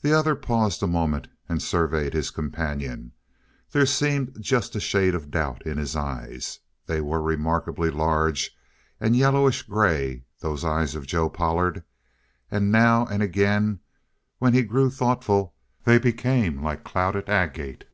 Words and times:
The 0.00 0.14
other 0.14 0.34
paused 0.34 0.82
a 0.82 0.86
moment 0.86 1.28
and 1.50 1.60
surveyed 1.60 2.14
his 2.14 2.30
companion. 2.30 3.12
There 3.72 3.84
seemed 3.84 4.38
just 4.40 4.74
a 4.74 4.80
shade 4.80 5.14
of 5.14 5.30
doubt 5.30 5.66
in 5.66 5.76
his 5.76 5.94
eyes. 5.94 6.60
They 6.86 7.02
were 7.02 7.20
remarkably 7.20 7.90
large 7.90 8.56
and 8.98 9.14
yellowish 9.14 9.62
gray, 9.64 10.24
those 10.38 10.64
eyes 10.64 10.94
of 10.94 11.06
Joe 11.06 11.28
Pollard, 11.28 11.84
and 12.50 12.72
now 12.72 13.04
and 13.04 13.22
again 13.22 13.80
when 14.38 14.54
he 14.54 14.62
grew 14.62 14.88
thoughtful 14.88 15.52
they 15.84 15.98
became 15.98 16.62
like 16.62 16.82
clouded 16.82 17.28
agate. 17.28 17.84